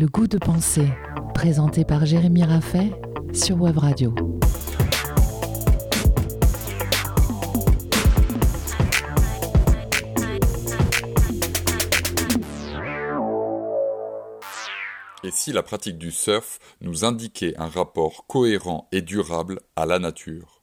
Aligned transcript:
Le 0.00 0.06
goût 0.06 0.28
de 0.28 0.38
penser, 0.38 0.86
présenté 1.34 1.84
par 1.84 2.06
Jérémy 2.06 2.44
Raffet 2.44 2.92
sur 3.32 3.60
Web 3.60 3.78
Radio. 3.78 4.14
Et 15.24 15.32
si 15.32 15.50
la 15.50 15.64
pratique 15.64 15.98
du 15.98 16.12
surf 16.12 16.60
nous 16.80 17.04
indiquait 17.04 17.54
un 17.58 17.66
rapport 17.66 18.28
cohérent 18.28 18.86
et 18.92 19.02
durable 19.02 19.58
à 19.74 19.84
la 19.84 19.98
nature? 19.98 20.62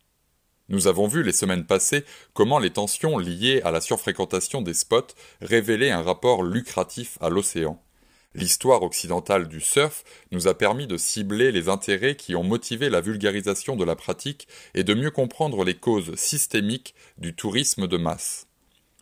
Nous 0.69 0.87
avons 0.87 1.07
vu 1.07 1.23
les 1.23 1.33
semaines 1.33 1.65
passées 1.65 2.05
comment 2.33 2.57
les 2.57 2.71
tensions 2.71 3.17
liées 3.17 3.61
à 3.65 3.71
la 3.71 3.81
surfréquentation 3.81 4.61
des 4.61 4.73
spots 4.73 5.13
révélaient 5.41 5.91
un 5.91 6.03
rapport 6.03 6.41
lucratif 6.41 7.17
à 7.19 7.27
l'océan. 7.27 7.84
L'histoire 8.37 8.83
occidentale 8.83 9.47
du 9.47 9.61
surf 9.61 10.03
nous 10.33 10.49
a 10.49 10.57
permis 10.57 10.87
de 10.87 10.97
cibler 10.97 11.53
les 11.53 11.69
intérêts 11.69 12.17
qui 12.17 12.35
ont 12.35 12.43
motivé 12.43 12.89
la 12.89 12.99
vulgarisation 12.99 13.77
de 13.77 13.85
la 13.85 13.95
pratique 13.95 14.49
et 14.73 14.83
de 14.83 14.93
mieux 14.93 15.09
comprendre 15.09 15.63
les 15.63 15.75
causes 15.75 16.13
systémiques 16.15 16.95
du 17.17 17.33
tourisme 17.33 17.87
de 17.87 17.95
masse. 17.95 18.47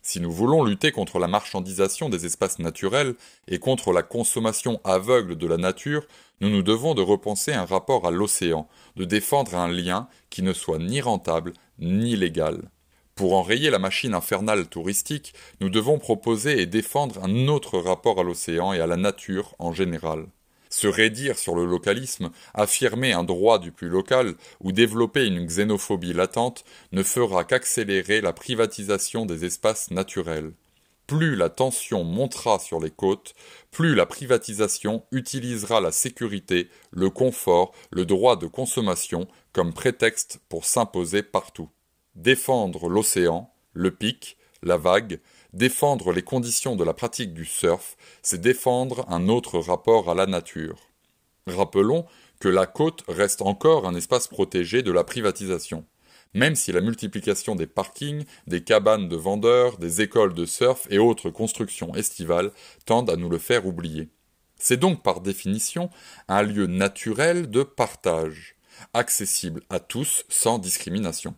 Si 0.03 0.19
nous 0.19 0.31
voulons 0.31 0.63
lutter 0.63 0.91
contre 0.91 1.17
la 1.17 1.27
marchandisation 1.27 2.09
des 2.09 2.27
espaces 2.27 2.59
naturels 2.59 3.15
et 3.47 3.57
contre 3.57 3.91
la 3.91 4.03
consommation 4.03 4.79
aveugle 4.83 5.35
de 5.35 5.47
la 5.47 5.57
nature, 5.57 6.05
nous 6.39 6.51
nous 6.51 6.61
devons 6.61 6.93
de 6.93 7.01
repenser 7.01 7.53
un 7.53 7.65
rapport 7.65 8.05
à 8.05 8.11
l'océan, 8.11 8.67
de 8.97 9.05
défendre 9.05 9.55
un 9.55 9.67
lien 9.67 10.07
qui 10.29 10.43
ne 10.43 10.53
soit 10.53 10.77
ni 10.77 11.01
rentable 11.01 11.53
ni 11.79 12.15
légal. 12.15 12.69
Pour 13.15 13.35
enrayer 13.35 13.69
la 13.69 13.77
machine 13.77 14.15
infernale 14.15 14.67
touristique, 14.67 15.35
nous 15.61 15.69
devons 15.69 15.99
proposer 15.99 16.61
et 16.61 16.65
défendre 16.65 17.23
un 17.23 17.47
autre 17.47 17.77
rapport 17.77 18.19
à 18.19 18.23
l'océan 18.23 18.73
et 18.73 18.79
à 18.79 18.87
la 18.87 18.97
nature 18.97 19.53
en 19.59 19.71
général. 19.71 20.25
Se 20.71 20.87
raidir 20.87 21.37
sur 21.37 21.53
le 21.53 21.65
localisme, 21.65 22.31
affirmer 22.55 23.13
un 23.13 23.23
droit 23.23 23.59
du 23.59 23.71
plus 23.71 23.89
local 23.89 24.33
ou 24.61 24.71
développer 24.71 25.27
une 25.27 25.45
xénophobie 25.45 26.13
latente 26.13 26.65
ne 26.91 27.03
fera 27.03 27.43
qu'accélérer 27.43 28.21
la 28.21 28.33
privatisation 28.33 29.27
des 29.27 29.45
espaces 29.45 29.91
naturels. 29.91 30.53
Plus 31.05 31.35
la 31.35 31.49
tension 31.49 32.03
montera 32.03 32.57
sur 32.57 32.79
les 32.79 32.89
côtes, 32.89 33.35
plus 33.69 33.93
la 33.93 34.07
privatisation 34.07 35.03
utilisera 35.11 35.81
la 35.81 35.91
sécurité, 35.91 36.69
le 36.89 37.11
confort, 37.11 37.73
le 37.91 38.05
droit 38.07 38.37
de 38.37 38.47
consommation 38.47 39.27
comme 39.51 39.73
prétexte 39.73 40.39
pour 40.49 40.65
s'imposer 40.65 41.21
partout. 41.21 41.69
Défendre 42.15 42.89
l'océan, 42.89 43.53
le 43.73 43.91
pic, 43.91 44.37
la 44.61 44.77
vague, 44.77 45.19
Défendre 45.53 46.11
les 46.11 46.23
conditions 46.23 46.75
de 46.75 46.83
la 46.83 46.95
pratique 46.95 47.31
du 47.31 47.45
surf, 47.45 47.95
c'est 48.23 48.41
défendre 48.41 49.05
un 49.07 49.27
autre 49.27 49.59
rapport 49.59 50.09
à 50.09 50.15
la 50.15 50.25
nature. 50.25 50.79
Rappelons 51.45 52.07
que 52.39 52.47
la 52.47 52.65
côte 52.65 53.03
reste 53.07 53.43
encore 53.43 53.85
un 53.87 53.93
espace 53.93 54.27
protégé 54.27 54.81
de 54.81 54.91
la 54.91 55.03
privatisation, 55.03 55.85
même 56.33 56.55
si 56.55 56.71
la 56.71 56.81
multiplication 56.81 57.53
des 57.53 57.67
parkings, 57.67 58.25
des 58.47 58.63
cabanes 58.63 59.07
de 59.07 59.15
vendeurs, 59.15 59.77
des 59.77 60.01
écoles 60.01 60.33
de 60.33 60.45
surf 60.47 60.87
et 60.89 60.97
autres 60.97 61.29
constructions 61.29 61.93
estivales 61.93 62.51
tendent 62.87 63.11
à 63.11 63.15
nous 63.15 63.29
le 63.29 63.37
faire 63.37 63.67
oublier. 63.67 64.09
C'est 64.57 64.77
donc 64.77 65.03
par 65.03 65.21
définition 65.21 65.91
un 66.27 66.41
lieu 66.41 66.65
naturel 66.65 67.47
de 67.51 67.61
partage, 67.61 68.55
accessible 68.95 69.61
à 69.69 69.79
tous 69.79 70.25
sans 70.29 70.57
discrimination. 70.57 71.35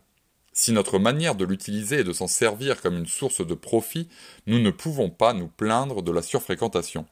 Si 0.58 0.72
notre 0.72 0.98
manière 0.98 1.34
de 1.34 1.44
l'utiliser 1.44 1.98
est 1.98 2.04
de 2.04 2.14
s'en 2.14 2.28
servir 2.28 2.80
comme 2.80 2.96
une 2.96 3.06
source 3.06 3.46
de 3.46 3.52
profit, 3.52 4.08
nous 4.46 4.58
ne 4.58 4.70
pouvons 4.70 5.10
pas 5.10 5.34
nous 5.34 5.48
plaindre 5.48 6.02
de 6.02 6.10
la 6.10 6.22
surfréquentation. 6.22 7.04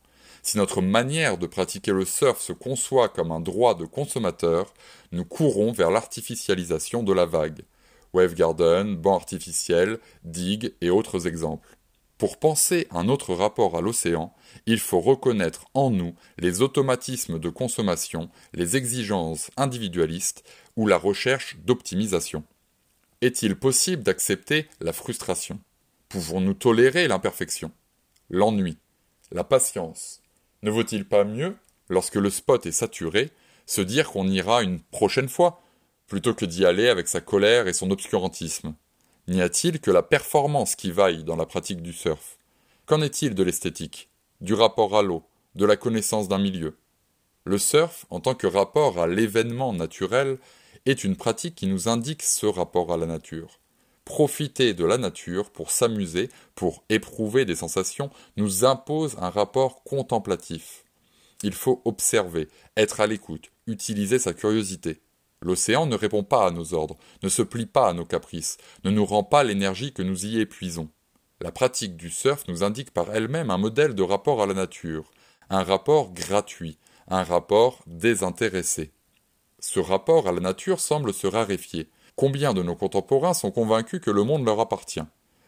Si 0.42 0.56
notre 0.56 0.80
manière 0.80 1.36
de 1.36 1.46
pratiquer 1.46 1.92
le 1.92 2.06
surf 2.06 2.40
se 2.40 2.54
conçoit 2.54 3.10
comme 3.10 3.32
un 3.32 3.40
droit 3.40 3.74
de 3.74 3.84
consommateur, 3.84 4.72
nous 5.12 5.26
courons 5.26 5.72
vers 5.72 5.90
l'artificialisation 5.90 7.02
de 7.02 7.12
la 7.12 7.26
vague. 7.26 7.66
Wave 8.14 8.32
garden, 8.32 8.96
bancs 8.96 9.20
artificiels, 9.20 9.98
digues 10.24 10.72
et 10.80 10.88
autres 10.88 11.26
exemples. 11.26 11.76
Pour 12.16 12.38
penser 12.38 12.88
un 12.92 13.10
autre 13.10 13.34
rapport 13.34 13.76
à 13.76 13.82
l'océan, 13.82 14.32
il 14.64 14.78
faut 14.78 15.00
reconnaître 15.00 15.66
en 15.74 15.90
nous 15.90 16.14
les 16.38 16.62
automatismes 16.62 17.38
de 17.38 17.50
consommation, 17.50 18.30
les 18.54 18.78
exigences 18.78 19.50
individualistes 19.58 20.44
ou 20.76 20.86
la 20.86 20.96
recherche 20.96 21.58
d'optimisation. 21.66 22.42
Est-il 23.24 23.56
possible 23.56 24.02
d'accepter 24.02 24.68
la 24.82 24.92
frustration? 24.92 25.58
Pouvons-nous 26.10 26.52
tolérer 26.52 27.08
l'imperfection? 27.08 27.70
L'ennui? 28.28 28.76
La 29.32 29.44
patience? 29.44 30.20
Ne 30.62 30.70
vaut-il 30.70 31.08
pas 31.08 31.24
mieux, 31.24 31.56
lorsque 31.88 32.16
le 32.16 32.28
spot 32.28 32.66
est 32.66 32.70
saturé, 32.70 33.30
se 33.64 33.80
dire 33.80 34.10
qu'on 34.10 34.28
ira 34.28 34.62
une 34.62 34.78
prochaine 34.78 35.30
fois, 35.30 35.62
plutôt 36.06 36.34
que 36.34 36.44
d'y 36.44 36.66
aller 36.66 36.90
avec 36.90 37.08
sa 37.08 37.22
colère 37.22 37.66
et 37.66 37.72
son 37.72 37.90
obscurantisme? 37.90 38.74
N'y 39.26 39.40
a-t-il 39.40 39.80
que 39.80 39.90
la 39.90 40.02
performance 40.02 40.76
qui 40.76 40.90
vaille 40.90 41.24
dans 41.24 41.36
la 41.36 41.46
pratique 41.46 41.80
du 41.80 41.94
surf? 41.94 42.36
Qu'en 42.84 43.00
est-il 43.00 43.34
de 43.34 43.42
l'esthétique, 43.42 44.10
du 44.42 44.52
rapport 44.52 44.98
à 44.98 45.02
l'eau, 45.02 45.22
de 45.54 45.64
la 45.64 45.78
connaissance 45.78 46.28
d'un 46.28 46.36
milieu? 46.36 46.76
Le 47.44 47.56
surf, 47.56 48.04
en 48.10 48.20
tant 48.20 48.34
que 48.34 48.46
rapport 48.46 48.98
à 48.98 49.06
l'événement 49.06 49.72
naturel, 49.72 50.36
est 50.86 51.04
une 51.04 51.16
pratique 51.16 51.54
qui 51.54 51.66
nous 51.66 51.88
indique 51.88 52.22
ce 52.22 52.46
rapport 52.46 52.92
à 52.92 52.96
la 52.96 53.06
nature. 53.06 53.60
Profiter 54.04 54.74
de 54.74 54.84
la 54.84 54.98
nature 54.98 55.50
pour 55.50 55.70
s'amuser, 55.70 56.28
pour 56.54 56.84
éprouver 56.90 57.44
des 57.46 57.54
sensations, 57.54 58.10
nous 58.36 58.64
impose 58.64 59.16
un 59.18 59.30
rapport 59.30 59.82
contemplatif. 59.84 60.84
Il 61.42 61.54
faut 61.54 61.80
observer, 61.84 62.48
être 62.76 63.00
à 63.00 63.06
l'écoute, 63.06 63.50
utiliser 63.66 64.18
sa 64.18 64.34
curiosité. 64.34 65.00
L'océan 65.40 65.86
ne 65.86 65.96
répond 65.96 66.22
pas 66.22 66.46
à 66.46 66.50
nos 66.50 66.74
ordres, 66.74 66.96
ne 67.22 67.28
se 67.28 67.42
plie 67.42 67.66
pas 67.66 67.88
à 67.88 67.92
nos 67.92 68.04
caprices, 68.04 68.56
ne 68.84 68.90
nous 68.90 69.04
rend 69.04 69.24
pas 69.24 69.44
l'énergie 69.44 69.92
que 69.92 70.02
nous 70.02 70.26
y 70.26 70.40
épuisons. 70.40 70.88
La 71.40 71.52
pratique 71.52 71.96
du 71.96 72.10
surf 72.10 72.44
nous 72.48 72.62
indique 72.62 72.92
par 72.92 73.14
elle-même 73.14 73.50
un 73.50 73.58
modèle 73.58 73.94
de 73.94 74.02
rapport 74.02 74.42
à 74.42 74.46
la 74.46 74.54
nature, 74.54 75.10
un 75.50 75.62
rapport 75.62 76.12
gratuit, 76.12 76.78
un 77.08 77.22
rapport 77.22 77.82
désintéressé. 77.86 78.92
Ce 79.66 79.80
rapport 79.80 80.28
à 80.28 80.32
la 80.32 80.40
nature 80.40 80.78
semble 80.78 81.14
se 81.14 81.26
raréfier. 81.26 81.88
Combien 82.16 82.52
de 82.52 82.62
nos 82.62 82.76
contemporains 82.76 83.32
sont 83.32 83.50
convaincus 83.50 83.98
que 83.98 84.10
le 84.10 84.22
monde 84.22 84.44
leur 84.44 84.60
appartient? 84.60 85.00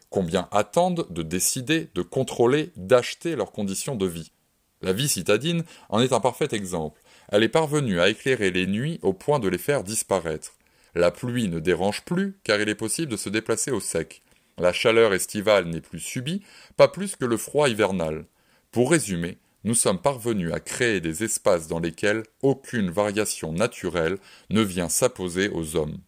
Combien 0.09 0.49
attendent 0.53 1.07
de 1.11 1.21
décider, 1.21 1.91
de 1.95 2.01
contrôler, 2.01 2.73
d'acheter 2.77 3.37
leurs 3.37 3.53
conditions 3.53 3.95
de 3.95 4.07
vie? 4.07 4.33
La 4.81 4.95
vie 4.95 5.07
citadine 5.07 5.65
en 5.91 6.01
est 6.01 6.15
un 6.15 6.21
parfait 6.21 6.49
exemple. 6.53 7.03
Elle 7.29 7.43
est 7.43 7.51
parvenue 7.51 8.01
à 8.01 8.09
éclairer 8.09 8.51
les 8.51 8.67
nuits 8.67 8.99
au 9.03 9.13
point 9.13 9.39
de 9.39 9.49
les 9.49 9.59
faire 9.59 9.85
disparaître. 9.85 10.55
La 10.95 11.11
pluie 11.11 11.49
ne 11.49 11.61
dérange 11.61 12.03
plus 12.03 12.39
car 12.43 12.59
il 12.59 12.71
est 12.71 12.75
possible 12.75 13.13
de 13.13 13.19
se 13.19 13.29
déplacer 13.29 13.71
au 13.71 13.81
sec. 13.81 14.23
La 14.57 14.73
chaleur 14.73 15.13
estivale 15.13 15.67
n'est 15.67 15.83
plus 15.83 16.01
subie, 16.01 16.43
pas 16.79 16.89
plus 16.89 17.17
que 17.17 17.27
le 17.27 17.37
froid 17.37 17.69
hivernal. 17.69 18.25
Pour 18.71 18.93
résumer, 18.93 19.37
nous 19.67 19.75
sommes 19.75 19.99
parvenus 19.99 20.53
à 20.53 20.61
créer 20.61 21.01
des 21.01 21.25
espaces 21.25 21.67
dans 21.67 21.81
lesquels 21.81 22.23
aucune 22.41 22.89
variation 22.89 23.53
naturelle 23.53 24.17
ne 24.49 24.63
vient 24.63 24.89
s'apposer 24.89 25.49
aux 25.49 25.75
hommes. 25.75 25.99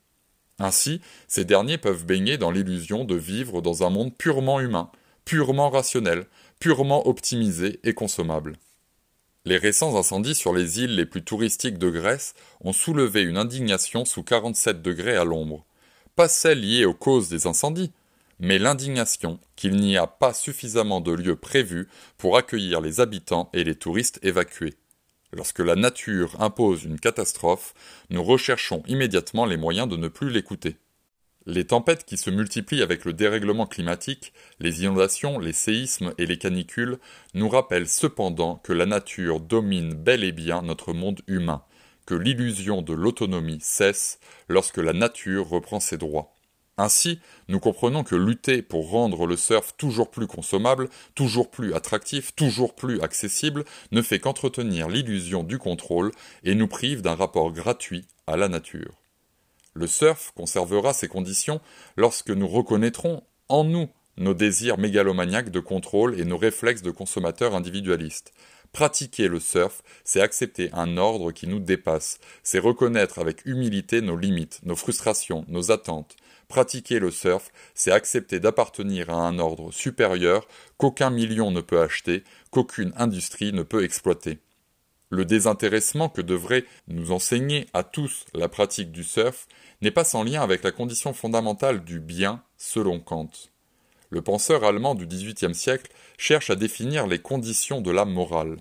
Ainsi, 0.61 1.01
ces 1.27 1.45
derniers 1.45 1.77
peuvent 1.77 2.07
baigner 2.07 2.39
dans 2.39 2.53
l'illusion 2.53 3.05
de 3.05 3.17
vivre 3.17 3.61
dans 3.61 3.83
un 3.83 3.91
monde 3.91 4.17
purement 4.17 4.61
humain, 4.61 4.93
purement 5.25 5.71
rationnel, 5.71 6.27
purement 6.61 7.09
optimisé 7.09 7.81
et 7.83 7.95
consommable. 7.95 8.57
Les 9.45 9.57
récents 9.57 9.97
incendies 9.97 10.37
sur 10.37 10.53
les 10.53 10.81
îles 10.81 10.95
les 10.95 11.07
plus 11.07 11.25
touristiques 11.25 11.79
de 11.79 11.91
Grèce 11.91 12.35
ont 12.61 12.73
soulevé 12.73 13.23
une 13.23 13.37
indignation 13.37 14.05
sous 14.05 14.23
47 14.23 14.83
degrés 14.83 15.17
à 15.17 15.25
l'ombre. 15.25 15.65
Pas 16.15 16.29
celle 16.29 16.61
liée 16.61 16.85
aux 16.85 16.95
causes 16.95 17.29
des 17.29 17.49
incendies, 17.49 17.91
mais 18.41 18.59
l'indignation 18.59 19.41
qu'il 19.57 19.77
n'y 19.77 19.97
a 19.97 20.07
pas 20.07 20.33
suffisamment 20.33 21.01
de 21.01 21.13
lieux 21.13 21.37
prévus 21.37 21.89
pour 22.17 22.37
accueillir 22.37 22.81
les 22.81 23.01
habitants 23.01 23.51
et 23.53 23.65
les 23.65 23.75
touristes 23.75 24.21
évacués. 24.23 24.75
Lorsque 25.33 25.59
la 25.59 25.75
nature 25.75 26.41
impose 26.41 26.85
une 26.85 26.99
catastrophe, 26.99 27.75
nous 28.11 28.23
recherchons 28.23 28.83
immédiatement 28.87 29.45
les 29.45 29.59
moyens 29.59 29.89
de 29.89 29.97
ne 29.97 30.09
plus 30.09 30.31
l'écouter. 30.31 30.77
Les 31.45 31.67
tempêtes 31.67 32.05
qui 32.05 32.17
se 32.17 32.31
multiplient 32.31 32.83
avec 32.83 33.05
le 33.05 33.13
dérèglement 33.13 33.67
climatique, 33.67 34.33
les 34.61 34.83
inondations, 34.83 35.39
les 35.39 35.53
séismes 35.53 36.13
et 36.19 36.27
les 36.27 36.39
canicules 36.39 36.99
nous 37.35 37.49
rappellent 37.49 37.89
cependant 37.89 38.57
que 38.57 38.73
la 38.73 38.87
nature 38.87 39.41
domine 39.41 39.95
bel 39.95 40.25
et 40.25 40.33
bien 40.33 40.63
notre 40.63 40.93
monde 40.93 41.21
humain, 41.27 41.63
que 42.07 42.15
l'illusion 42.15 42.83
de 42.83 42.93
l'autonomie 42.93 43.61
cesse 43.63 44.19
lorsque 44.49 44.79
la 44.79 44.93
nature 44.93 45.49
reprend 45.49 45.81
ses 45.81 45.97
droits. 45.97 46.38
Ainsi, 46.81 47.19
nous 47.49 47.59
comprenons 47.59 48.05
que 48.05 48.15
lutter 48.15 48.63
pour 48.63 48.91
rendre 48.91 49.27
le 49.27 49.37
surf 49.37 49.75
toujours 49.77 50.13
plus 50.13 50.29
consommable, 50.29 50.89
toujours 51.17 51.51
plus 51.51 51.75
attractif, 51.75 52.35
toujours 52.37 52.77
plus 52.77 53.01
accessible, 53.01 53.65
ne 53.91 54.01
fait 54.01 54.21
qu'entretenir 54.21 54.89
l'illusion 54.89 55.43
du 55.43 55.59
contrôle 55.59 56.13
et 56.45 56.55
nous 56.55 56.69
prive 56.69 57.03
d'un 57.03 57.17
rapport 57.17 57.53
gratuit 57.53 58.07
à 58.29 58.37
la 58.37 58.47
nature. 58.49 58.95
Le 59.75 59.89
surf 59.89 60.33
conservera 60.37 60.93
ses 60.93 61.09
conditions 61.09 61.61
lorsque 61.97 62.31
nous 62.31 62.49
reconnaîtrons 62.49 63.25
en 63.49 63.65
nous 63.65 63.89
nos 64.17 64.35
désirs 64.35 64.79
mégalomaniaques 64.79 65.51
de 65.51 65.61
contrôle 65.61 66.19
et 66.19 66.25
nos 66.25 66.39
réflexes 66.39 66.83
de 66.83 66.91
consommateurs 66.91 67.55
individualistes. 67.55 68.33
Pratiquer 68.73 69.29
le 69.29 69.41
surf, 69.41 69.83
c'est 70.05 70.21
accepter 70.21 70.71
un 70.73 70.97
ordre 70.99 71.33
qui 71.33 71.47
nous 71.47 71.59
dépasse, 71.59 72.21
c'est 72.43 72.59
reconnaître 72.59 73.19
avec 73.19 73.45
humilité 73.47 74.01
nos 74.03 74.17
limites, 74.17 74.61
nos 74.65 74.77
frustrations, 74.77 75.45
nos 75.49 75.71
attentes. 75.71 76.17
Pratiquer 76.49 76.99
le 76.99 77.11
surf, 77.11 77.51
c'est 77.75 77.93
accepter 77.93 78.41
d'appartenir 78.41 79.11
à 79.11 79.27
un 79.27 79.39
ordre 79.39 79.73
supérieur 79.73 80.47
qu'aucun 80.77 81.11
million 81.11 81.51
ne 81.51 81.61
peut 81.61 81.81
acheter, 81.81 82.25
qu'aucune 82.51 82.93
industrie 82.97 83.53
ne 83.53 83.63
peut 83.63 83.85
exploiter. 83.85 84.39
Le 85.11 85.25
désintéressement 85.25 86.09
que 86.11 86.21
devrait 86.21 86.65
nous 86.87 87.13
enseigner 87.13 87.67
à 87.73 87.83
tous 87.83 88.27
la 88.35 88.49
pratique 88.49 88.93
du 88.93 89.05
surf 89.05 89.47
n'est 89.81 89.91
pas 89.91 90.05
sans 90.05 90.23
lien 90.23 90.43
avec 90.43 90.63
la 90.63 90.71
condition 90.71 91.15
fondamentale 91.15 91.85
du 91.85 91.99
bien 92.01 92.43
selon 92.59 93.01
Kant. 93.01 93.31
Le 94.11 94.23
penseur 94.23 94.65
allemand 94.65 94.95
du 94.95 95.07
XVIIIe 95.07 95.55
siècle 95.55 95.93
cherche 96.17 96.51
à 96.51 96.57
définir 96.57 97.07
les 97.07 97.19
conditions 97.19 97.81
de 97.81 97.91
la 97.91 98.05
morale. 98.05 98.57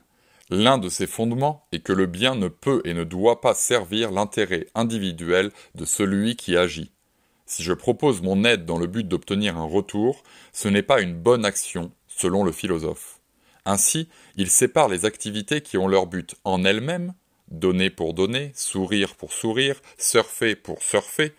L'un 0.50 0.78
de 0.78 0.90
ses 0.90 1.08
fondements 1.08 1.66
est 1.72 1.80
que 1.80 1.94
le 1.94 2.06
bien 2.06 2.36
ne 2.36 2.48
peut 2.48 2.82
et 2.86 2.94
ne 2.94 3.04
doit 3.04 3.42
pas 3.42 3.54
servir 3.54 4.12
l'intérêt 4.12 4.68
individuel 4.76 5.52
de 5.76 5.86
celui 5.86 6.36
qui 6.36 6.56
agit. 6.56 6.92
Si 7.46 7.64
je 7.64 7.74
propose 7.74 8.22
mon 8.22 8.44
aide 8.44 8.66
dans 8.66 8.78
le 8.78 8.88
but 8.88 9.08
d'obtenir 9.08 9.58
un 9.58 9.66
retour, 9.66 10.24
ce 10.52 10.68
n'est 10.68 10.84
pas 10.84 11.02
une 11.02 11.16
bonne 11.16 11.46
action, 11.46 11.92
selon 12.08 12.44
le 12.44 12.52
philosophe. 12.52 13.20
Ainsi, 13.66 14.10
il 14.36 14.50
sépare 14.50 14.90
les 14.90 15.06
activités 15.06 15.62
qui 15.62 15.78
ont 15.78 15.88
leur 15.88 16.08
but 16.08 16.36
en 16.44 16.64
elles-mêmes, 16.66 17.14
donner 17.50 17.90
pour 17.90 18.14
donner, 18.14 18.52
sourire 18.54 19.16
pour 19.16 19.32
sourire, 19.32 19.82
surfer 19.98 20.56
pour 20.56 20.82
surfer, 20.82 21.34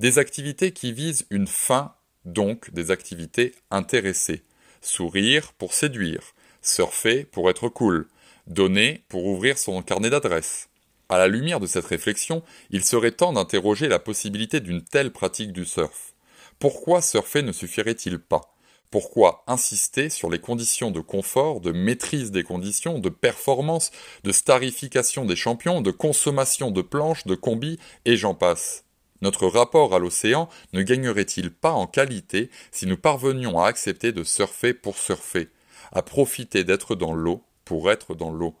des 0.00 0.18
activités 0.18 0.72
qui 0.72 0.92
visent 0.92 1.26
une 1.30 1.48
fin 1.48 1.94
donc 2.32 2.72
des 2.72 2.90
activités 2.90 3.54
intéressées. 3.70 4.42
Sourire 4.80 5.52
pour 5.54 5.72
séduire, 5.72 6.34
surfer 6.62 7.24
pour 7.24 7.50
être 7.50 7.68
cool, 7.68 8.08
donner 8.46 9.04
pour 9.08 9.26
ouvrir 9.26 9.58
son 9.58 9.82
carnet 9.82 10.10
d'adresses. 10.10 10.68
À 11.08 11.18
la 11.18 11.28
lumière 11.28 11.60
de 11.60 11.66
cette 11.66 11.86
réflexion, 11.86 12.42
il 12.70 12.84
serait 12.84 13.12
temps 13.12 13.32
d'interroger 13.32 13.88
la 13.88 13.98
possibilité 13.98 14.60
d'une 14.60 14.84
telle 14.84 15.10
pratique 15.10 15.52
du 15.52 15.64
surf. 15.64 16.12
Pourquoi 16.58 17.00
surfer 17.00 17.42
ne 17.42 17.52
suffirait-il 17.52 18.18
pas? 18.18 18.54
Pourquoi 18.90 19.44
insister 19.46 20.08
sur 20.08 20.30
les 20.30 20.38
conditions 20.38 20.90
de 20.90 21.00
confort, 21.00 21.60
de 21.60 21.72
maîtrise 21.72 22.30
des 22.30 22.42
conditions, 22.42 22.98
de 22.98 23.10
performance, 23.10 23.90
de 24.24 24.32
starification 24.32 25.26
des 25.26 25.36
champions, 25.36 25.82
de 25.82 25.90
consommation 25.90 26.70
de 26.70 26.82
planches, 26.82 27.26
de 27.26 27.34
combis, 27.34 27.78
et 28.06 28.16
j'en 28.16 28.34
passe? 28.34 28.84
Notre 29.20 29.46
rapport 29.46 29.94
à 29.94 29.98
l'océan 29.98 30.48
ne 30.72 30.82
gagnerait-il 30.82 31.50
pas 31.50 31.72
en 31.72 31.86
qualité 31.86 32.50
si 32.70 32.86
nous 32.86 32.96
parvenions 32.96 33.60
à 33.60 33.66
accepter 33.66 34.12
de 34.12 34.24
surfer 34.24 34.74
pour 34.74 34.96
surfer, 34.96 35.48
à 35.92 36.02
profiter 36.02 36.64
d'être 36.64 36.94
dans 36.94 37.14
l'eau 37.14 37.42
pour 37.64 37.90
être 37.90 38.14
dans 38.14 38.30
l'eau? 38.30 38.54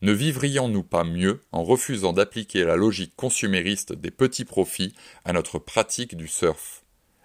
Ne 0.00 0.12
vivrions-nous 0.12 0.84
pas 0.84 1.02
mieux 1.02 1.40
en 1.50 1.64
refusant 1.64 2.12
d'appliquer 2.12 2.64
la 2.64 2.76
logique 2.76 3.16
consumériste 3.16 3.92
des 3.92 4.12
petits 4.12 4.44
profits 4.44 4.94
à 5.24 5.32
notre 5.32 5.58
pratique 5.58 6.16
du 6.16 6.28
surf? 6.28 6.84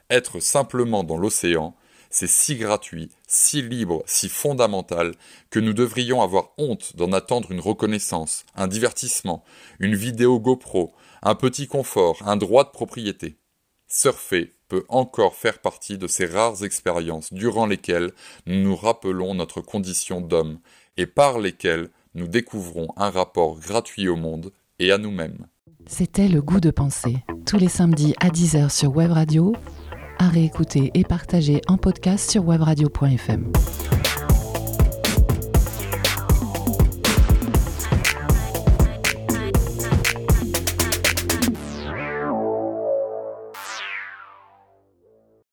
Être 0.09 0.39
simplement 0.39 1.03
dans 1.03 1.17
l'océan, 1.17 1.75
c'est 2.13 2.27
si 2.27 2.55
gratuit, 2.55 3.09
si 3.27 3.63
libre, 3.63 4.03
si 4.05 4.29
fondamental, 4.29 5.15
que 5.49 5.59
nous 5.59 5.73
devrions 5.73 6.21
avoir 6.21 6.51
honte 6.59 6.95
d'en 6.95 7.11
attendre 7.11 7.51
une 7.51 7.59
reconnaissance, 7.59 8.45
un 8.55 8.67
divertissement, 8.67 9.43
une 9.79 9.95
vidéo 9.95 10.39
GoPro, 10.39 10.93
un 11.23 11.33
petit 11.33 11.65
confort, 11.65 12.21
un 12.25 12.37
droit 12.37 12.65
de 12.65 12.69
propriété. 12.69 13.37
Surfer 13.87 14.53
peut 14.67 14.85
encore 14.89 15.35
faire 15.35 15.57
partie 15.57 15.97
de 15.97 16.05
ces 16.05 16.27
rares 16.27 16.63
expériences 16.63 17.33
durant 17.33 17.65
lesquelles 17.65 18.11
nous 18.45 18.61
nous 18.61 18.75
rappelons 18.75 19.33
notre 19.33 19.61
condition 19.61 20.21
d'homme 20.21 20.59
et 20.97 21.07
par 21.07 21.39
lesquelles 21.39 21.89
nous 22.13 22.27
découvrons 22.27 22.89
un 22.95 23.09
rapport 23.09 23.59
gratuit 23.59 24.07
au 24.07 24.15
monde 24.15 24.51
et 24.77 24.91
à 24.91 24.99
nous-mêmes. 24.99 25.47
C'était 25.87 26.27
le 26.27 26.43
goût 26.43 26.59
de 26.59 26.71
penser, 26.71 27.17
tous 27.47 27.57
les 27.57 27.69
samedis 27.69 28.13
à 28.19 28.29
10h 28.29 28.69
sur 28.69 28.95
Web 28.95 29.11
Radio, 29.11 29.53
à 30.23 30.29
réécouter 30.29 30.89
et 30.93 31.03
partager 31.03 31.59
en 31.67 31.77
podcast 31.77 32.31
sur 32.31 32.47
webradio.fm. 32.47 33.51